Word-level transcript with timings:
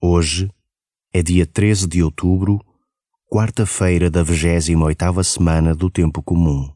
Hoje 0.00 0.50
é 1.10 1.22
dia 1.22 1.46
13 1.46 1.88
de 1.88 2.02
outubro, 2.02 2.60
quarta-feira 3.32 4.10
da 4.10 4.22
28ª 4.22 5.24
semana 5.24 5.74
do 5.74 5.88
Tempo 5.88 6.22
Comum. 6.22 6.70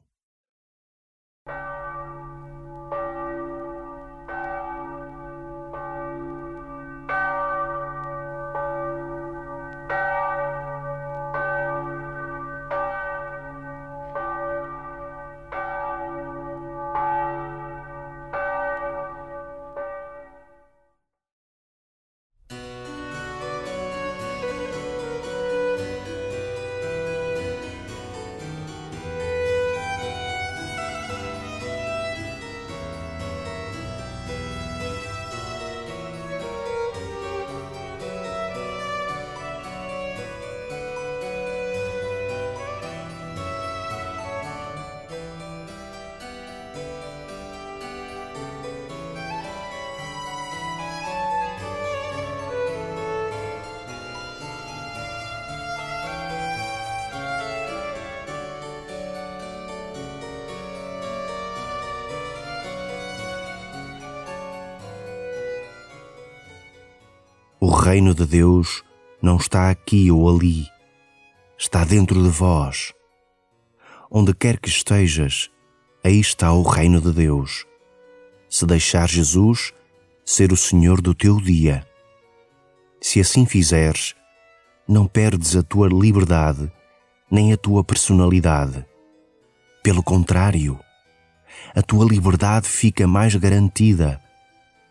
O 67.71 67.73
reino 67.73 68.13
de 68.17 68.27
Deus 68.27 68.83
não 69.23 69.37
está 69.37 69.71
aqui 69.71 70.11
ou 70.11 70.29
ali, 70.29 70.67
está 71.57 71.85
dentro 71.85 72.21
de 72.21 72.29
vós. 72.29 72.93
Onde 74.11 74.35
quer 74.35 74.59
que 74.59 74.69
estejas, 74.69 75.49
aí 76.03 76.19
está 76.19 76.53
o 76.53 76.63
reino 76.63 77.01
de 77.01 77.13
Deus. 77.13 77.65
Se 78.49 78.67
deixar 78.67 79.09
Jesus 79.09 79.73
ser 80.25 80.51
o 80.51 80.57
Senhor 80.57 81.01
do 81.01 81.15
teu 81.15 81.41
dia. 81.41 81.87
Se 83.01 83.21
assim 83.21 83.47
fizeres, 83.47 84.17
não 84.89 85.07
perdes 85.07 85.55
a 85.55 85.63
tua 85.63 85.87
liberdade 85.87 86.69
nem 87.31 87.53
a 87.53 87.57
tua 87.57 87.85
personalidade. 87.85 88.85
Pelo 89.81 90.03
contrário, 90.03 90.77
a 91.73 91.83
tua 91.83 92.05
liberdade 92.05 92.67
fica 92.67 93.07
mais 93.07 93.37
garantida 93.37 94.21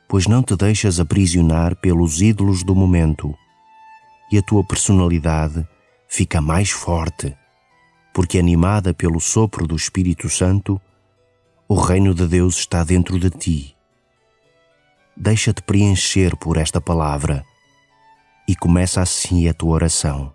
pois 0.09 0.25
não 0.25 0.41
te 0.41 0.55
deixas 0.55 0.99
aprisionar 0.99 1.75
pelos 1.75 2.19
ídolos 2.19 2.63
do 2.63 2.75
momento 2.75 3.33
e 4.31 4.39
a 4.39 4.41
tua 4.41 4.63
personalidade 4.63 5.65
fica 6.07 6.41
mais 6.41 6.71
forte, 6.71 7.37
porque 8.11 8.39
animada 8.39 8.91
pelo 8.91 9.19
sopro 9.19 9.67
do 9.67 9.75
Espírito 9.75 10.27
Santo, 10.27 10.81
o 11.67 11.75
reino 11.75 12.15
de 12.15 12.27
Deus 12.27 12.57
está 12.57 12.83
dentro 12.83 13.19
de 13.19 13.29
ti. 13.29 13.75
Deixa-te 15.15 15.61
preencher 15.61 16.35
por 16.37 16.57
esta 16.57 16.81
palavra 16.81 17.45
e 18.47 18.55
começa 18.55 19.01
assim 19.01 19.47
a 19.47 19.53
tua 19.53 19.75
oração. 19.75 20.33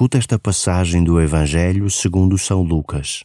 Escuta 0.00 0.16
esta 0.16 0.38
passagem 0.38 1.04
do 1.04 1.20
Evangelho 1.20 1.90
segundo 1.90 2.38
São 2.38 2.62
Lucas. 2.62 3.22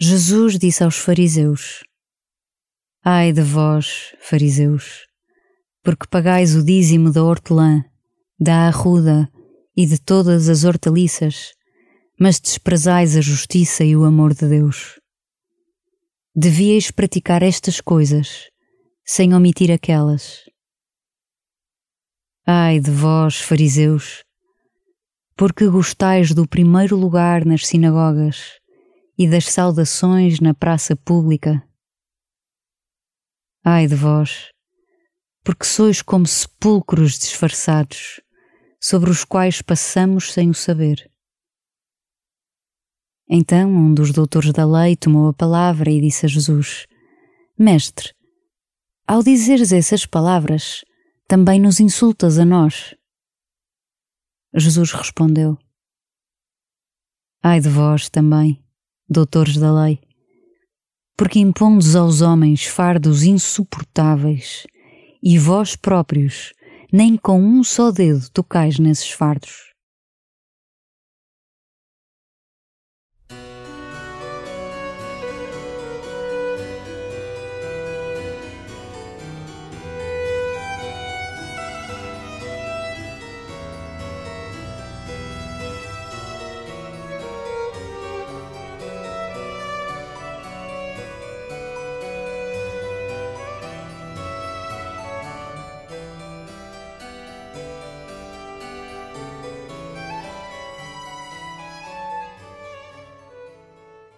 Jesus 0.00 0.56
disse 0.56 0.84
aos 0.84 0.96
fariseus: 0.98 1.82
Ai 3.04 3.32
de 3.32 3.42
vós, 3.42 4.14
fariseus, 4.20 5.04
porque 5.82 6.06
pagais 6.08 6.54
o 6.54 6.64
dízimo 6.64 7.10
da 7.10 7.24
hortelã, 7.24 7.84
da 8.38 8.68
arruda 8.68 9.28
e 9.76 9.84
de 9.84 9.98
todas 9.98 10.48
as 10.48 10.62
hortaliças, 10.62 11.54
mas 12.20 12.38
desprezais 12.38 13.16
a 13.16 13.20
justiça 13.20 13.82
e 13.82 13.96
o 13.96 14.04
amor 14.04 14.32
de 14.32 14.48
Deus. 14.48 15.00
Devíeis 16.36 16.92
praticar 16.92 17.42
estas 17.42 17.80
coisas, 17.80 18.44
sem 19.04 19.34
omitir 19.34 19.72
aquelas. 19.72 20.44
Ai 22.46 22.78
de 22.78 22.92
vós, 22.92 23.40
fariseus, 23.40 24.24
porque 25.36 25.68
gostais 25.68 26.32
do 26.32 26.48
primeiro 26.48 26.96
lugar 26.96 27.44
nas 27.44 27.66
sinagogas 27.66 28.58
e 29.18 29.28
das 29.28 29.50
saudações 29.50 30.40
na 30.40 30.54
praça 30.54 30.96
pública. 30.96 31.62
Ai 33.62 33.86
de 33.86 33.94
vós, 33.94 34.48
porque 35.44 35.66
sois 35.66 36.00
como 36.00 36.26
sepulcros 36.26 37.18
disfarçados, 37.18 38.20
sobre 38.80 39.10
os 39.10 39.24
quais 39.24 39.60
passamos 39.60 40.32
sem 40.32 40.48
o 40.48 40.54
saber. 40.54 41.10
Então 43.28 43.70
um 43.70 43.92
dos 43.92 44.12
doutores 44.12 44.52
da 44.52 44.64
lei 44.64 44.96
tomou 44.96 45.28
a 45.28 45.34
palavra 45.34 45.90
e 45.90 46.00
disse 46.00 46.24
a 46.24 46.28
Jesus: 46.28 46.86
Mestre, 47.58 48.14
ao 49.06 49.22
dizeres 49.22 49.72
essas 49.72 50.06
palavras, 50.06 50.82
também 51.28 51.60
nos 51.60 51.80
insultas 51.80 52.38
a 52.38 52.44
nós. 52.44 52.94
Jesus 54.56 54.92
respondeu: 54.92 55.58
Ai 57.42 57.60
de 57.60 57.68
vós 57.68 58.08
também, 58.08 58.64
doutores 59.08 59.56
da 59.56 59.84
lei, 59.84 60.00
porque 61.16 61.38
impondes 61.38 61.94
aos 61.94 62.22
homens 62.22 62.64
fardos 62.64 63.22
insuportáveis 63.22 64.66
e 65.22 65.38
vós 65.38 65.76
próprios 65.76 66.52
nem 66.92 67.16
com 67.16 67.40
um 67.40 67.62
só 67.62 67.90
dedo 67.90 68.30
tocais 68.30 68.78
nesses 68.78 69.10
fardos. 69.10 69.65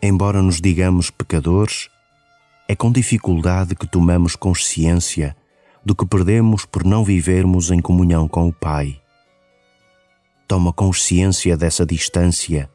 Embora 0.08 0.43
nos 0.43 0.60
digamos 0.60 1.10
pecadores, 1.10 1.88
é 2.66 2.75
com 2.75 2.90
dificuldade 2.90 3.75
que 3.75 3.87
tomamos 3.87 4.34
consciência 4.34 5.37
do 5.84 5.94
que 5.94 6.06
perdemos 6.06 6.64
por 6.64 6.84
não 6.84 7.05
vivermos 7.05 7.70
em 7.70 7.81
comunhão 7.81 8.26
com 8.26 8.49
o 8.49 8.52
Pai. 8.52 9.00
Toma 10.46 10.72
consciência 10.72 11.56
dessa 11.56 11.84
distância 11.84 12.69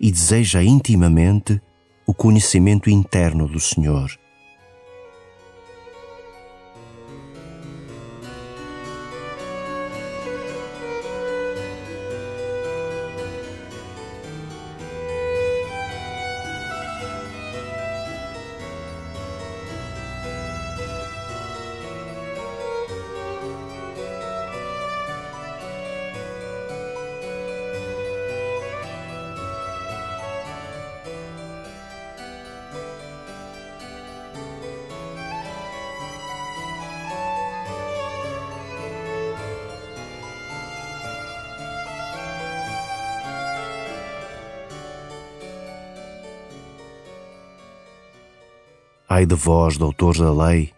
e 0.00 0.10
deseja 0.10 0.62
intimamente 0.62 1.60
o 2.06 2.14
conhecimento 2.14 2.88
interno 2.88 3.46
do 3.46 3.60
Senhor. 3.60 4.10
Ai 49.20 49.26
de 49.26 49.34
vós, 49.34 49.76
doutores 49.76 50.18
da 50.18 50.32
lei, 50.32 50.72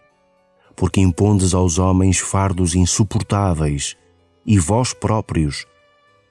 porque 0.75 0.99
impondes 0.99 1.53
aos 1.53 1.79
homens 1.79 2.19
fardos 2.19 2.75
insuportáveis, 2.75 3.95
e 4.45 4.59
vós 4.59 4.93
próprios, 4.93 5.65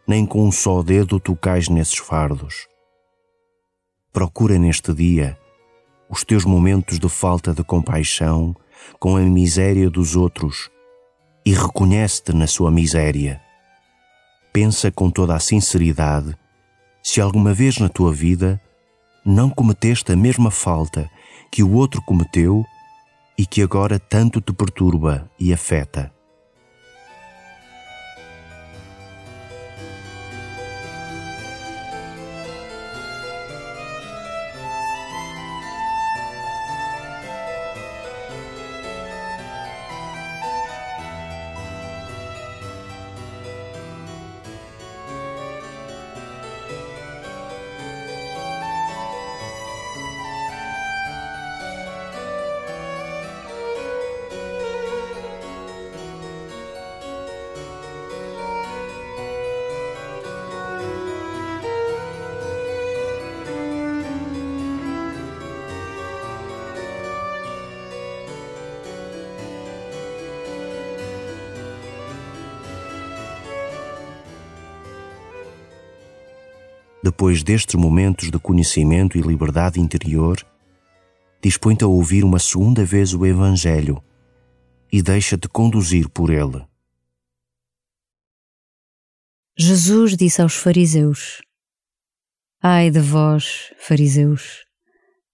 nem 0.06 0.26
com 0.26 0.46
um 0.46 0.52
só 0.52 0.82
dedo 0.82 1.18
tocais 1.18 1.70
nesses 1.70 1.96
fardos. 1.96 2.68
Procura 4.12 4.58
neste 4.58 4.92
dia 4.92 5.38
os 6.06 6.22
teus 6.22 6.44
momentos 6.44 6.98
de 6.98 7.08
falta 7.08 7.54
de 7.54 7.64
compaixão 7.64 8.54
com 9.00 9.16
a 9.16 9.20
miséria 9.20 9.88
dos 9.88 10.14
outros 10.14 10.68
e 11.46 11.54
reconhece-te 11.54 12.34
na 12.34 12.46
sua 12.46 12.70
miséria. 12.70 13.40
Pensa 14.52 14.92
com 14.92 15.10
toda 15.10 15.34
a 15.34 15.40
sinceridade 15.40 16.36
se 17.02 17.22
alguma 17.22 17.54
vez 17.54 17.78
na 17.78 17.88
tua 17.88 18.12
vida 18.12 18.60
não 19.24 19.48
cometeste 19.48 20.12
a 20.12 20.16
mesma 20.16 20.50
falta 20.50 21.10
que 21.50 21.62
o 21.62 21.72
outro 21.74 22.02
cometeu 22.02 22.64
e 23.38 23.46
que 23.46 23.62
agora 23.62 23.98
tanto 23.98 24.40
te 24.40 24.52
perturba 24.52 25.30
e 25.38 25.52
afeta. 25.52 26.12
Depois 77.12 77.42
destes 77.42 77.74
momentos 77.74 78.30
de 78.30 78.38
conhecimento 78.38 79.18
e 79.18 79.20
liberdade 79.20 79.78
interior, 79.78 80.38
dispõe-te 81.42 81.84
a 81.84 81.86
ouvir 81.86 82.24
uma 82.24 82.38
segunda 82.38 82.86
vez 82.86 83.12
o 83.12 83.26
Evangelho 83.26 84.02
e 84.90 85.02
deixa-te 85.02 85.46
conduzir 85.46 86.08
por 86.08 86.30
ele. 86.30 86.64
Jesus 89.58 90.16
disse 90.16 90.40
aos 90.40 90.54
fariseus: 90.54 91.42
Ai 92.62 92.90
de 92.90 93.00
vós, 93.00 93.74
fariseus, 93.78 94.64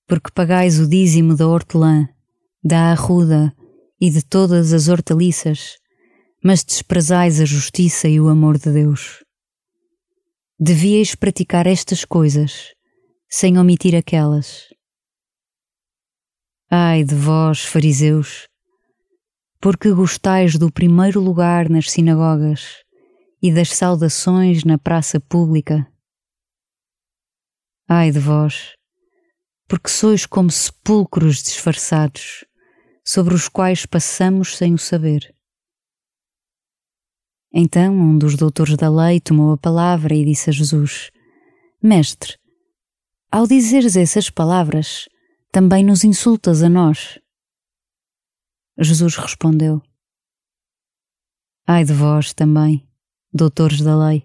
porque 0.04 0.32
pagais 0.34 0.80
o 0.80 0.88
dízimo 0.88 1.36
da 1.36 1.46
hortelã, 1.46 2.08
da 2.62 2.90
arruda 2.90 3.54
e 4.00 4.10
de 4.10 4.24
todas 4.24 4.72
as 4.72 4.88
hortaliças, 4.88 5.76
mas 6.42 6.64
desprezais 6.64 7.40
a 7.40 7.44
justiça 7.44 8.08
e 8.08 8.20
o 8.20 8.28
amor 8.28 8.58
de 8.58 8.72
Deus. 8.72 9.27
Devíeis 10.60 11.14
praticar 11.14 11.68
estas 11.68 12.04
coisas, 12.04 12.74
sem 13.30 13.56
omitir 13.58 13.94
aquelas. 13.94 14.64
Ai 16.68 17.04
de 17.04 17.14
vós, 17.14 17.64
fariseus, 17.64 18.48
porque 19.60 19.92
gostais 19.92 20.58
do 20.58 20.68
primeiro 20.68 21.20
lugar 21.20 21.68
nas 21.68 21.88
sinagogas 21.88 22.82
e 23.40 23.52
das 23.54 23.68
saudações 23.68 24.64
na 24.64 24.76
praça 24.76 25.20
pública. 25.20 25.86
Ai 27.88 28.10
de 28.10 28.18
vós, 28.18 28.74
porque 29.68 29.88
sois 29.88 30.26
como 30.26 30.50
sepulcros 30.50 31.40
disfarçados, 31.40 32.44
sobre 33.04 33.32
os 33.32 33.48
quais 33.48 33.86
passamos 33.86 34.56
sem 34.56 34.74
o 34.74 34.78
saber. 34.78 35.32
Então 37.52 37.94
um 37.94 38.18
dos 38.18 38.36
doutores 38.36 38.76
da 38.76 38.90
lei 38.90 39.20
tomou 39.20 39.52
a 39.52 39.58
palavra 39.58 40.14
e 40.14 40.24
disse 40.24 40.50
a 40.50 40.52
Jesus: 40.52 41.10
Mestre, 41.82 42.36
ao 43.30 43.46
dizeres 43.46 43.96
essas 43.96 44.30
palavras, 44.30 45.08
também 45.50 45.84
nos 45.84 46.04
insultas 46.04 46.62
a 46.62 46.68
nós. 46.68 47.18
Jesus 48.78 49.16
respondeu: 49.16 49.82
Ai 51.66 51.84
de 51.84 51.92
vós 51.92 52.32
também, 52.32 52.86
doutores 53.32 53.80
da 53.80 54.08
lei, 54.08 54.24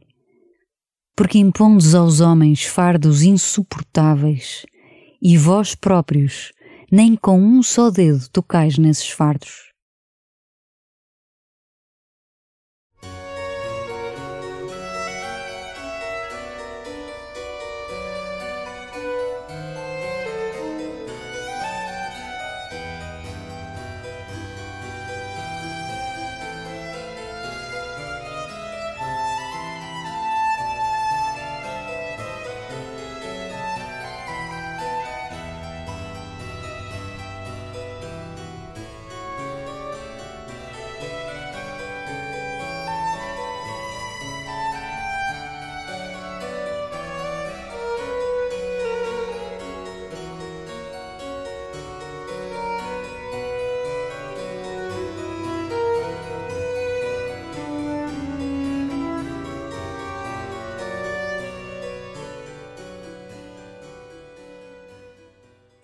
porque 1.15 1.37
impondes 1.37 1.95
aos 1.95 2.19
homens 2.19 2.63
fardos 2.63 3.23
insuportáveis, 3.23 4.65
e 5.21 5.37
vós 5.37 5.75
próprios 5.75 6.51
nem 6.91 7.15
com 7.15 7.39
um 7.39 7.63
só 7.63 7.89
dedo 7.89 8.29
tocais 8.29 8.77
nesses 8.77 9.09
fardos. 9.09 9.72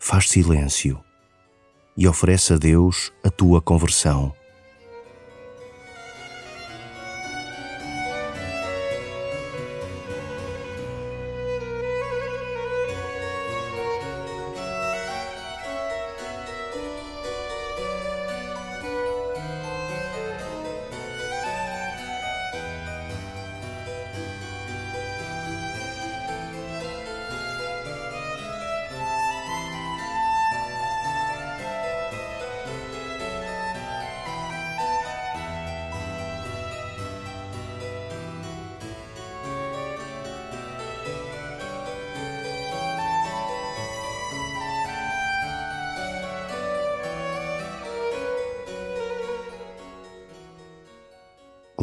Faz 0.10 0.28
silêncio 0.28 1.00
e 1.96 2.08
oferece 2.08 2.54
a 2.54 2.58
Deus 2.58 3.14
a 3.24 3.30
tua 3.30 3.62
conversão. 3.62 4.34